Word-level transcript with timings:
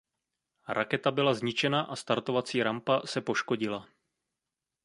Raketa 0.67 1.11
byla 1.11 1.33
zničena 1.33 1.81
a 1.81 1.95
startovací 1.95 2.63
rampa 2.63 3.01
se 3.05 3.21
poškodila. 3.21 3.87